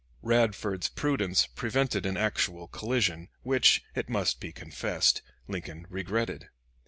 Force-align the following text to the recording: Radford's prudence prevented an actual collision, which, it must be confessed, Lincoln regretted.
Radford's 0.23 0.89
prudence 0.89 1.45
prevented 1.45 2.07
an 2.07 2.17
actual 2.17 2.67
collision, 2.67 3.29
which, 3.43 3.83
it 3.93 4.09
must 4.09 4.39
be 4.39 4.51
confessed, 4.51 5.21
Lincoln 5.47 5.85
regretted. 5.91 6.49